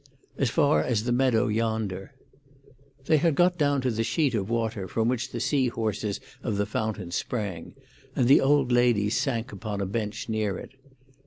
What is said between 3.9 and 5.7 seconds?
the sheet of water from which the sea